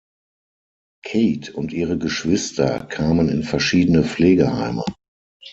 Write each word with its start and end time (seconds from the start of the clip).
Kate 1.05 1.53
und 1.53 1.73
ihre 1.73 1.95
Geschwister 1.99 2.79
kamen 2.85 3.29
in 3.29 3.43
verschiedene 3.43 4.03
Pflegeheime. 4.03 4.83